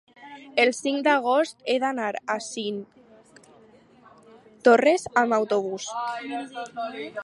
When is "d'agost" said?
1.07-1.61